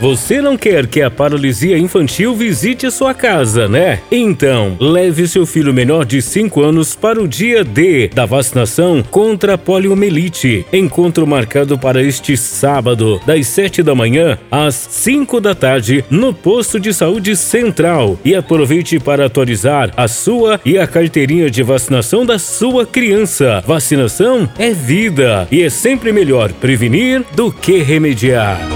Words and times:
Você 0.00 0.42
não 0.42 0.58
quer 0.58 0.86
que 0.86 1.00
a 1.00 1.10
paralisia 1.10 1.78
infantil 1.78 2.34
visite 2.34 2.90
sua 2.90 3.14
casa, 3.14 3.66
né? 3.66 4.00
Então, 4.10 4.76
leve 4.78 5.26
seu 5.26 5.46
filho 5.46 5.72
menor 5.72 6.04
de 6.04 6.20
5 6.20 6.62
anos 6.62 6.94
para 6.94 7.20
o 7.20 7.26
dia 7.26 7.64
D 7.64 8.08
da 8.08 8.26
vacinação 8.26 9.02
contra 9.10 9.54
a 9.54 9.58
poliomielite. 9.58 10.66
Encontro 10.70 11.26
marcado 11.26 11.78
para 11.78 12.02
este 12.02 12.36
sábado, 12.36 13.18
das 13.24 13.46
7 13.46 13.82
da 13.82 13.94
manhã 13.94 14.38
às 14.50 14.74
5 14.74 15.40
da 15.40 15.54
tarde, 15.54 16.04
no 16.10 16.34
posto 16.34 16.78
de 16.78 16.92
saúde 16.92 17.34
central. 17.34 18.18
E 18.22 18.34
aproveite 18.34 18.98
para 18.98 19.26
atualizar 19.26 19.90
a 19.96 20.06
sua 20.06 20.60
e 20.64 20.78
a 20.78 20.86
carteirinha 20.86 21.50
de 21.50 21.62
vacinação 21.62 22.26
da 22.26 22.38
sua 22.38 22.84
criança. 22.84 23.64
Vacinação 23.66 24.46
é 24.58 24.70
vida 24.72 25.48
e 25.50 25.62
é 25.62 25.70
sempre 25.70 26.12
melhor 26.12 26.52
prevenir 26.52 27.24
do 27.34 27.50
que 27.50 27.78
remediar. 27.78 28.75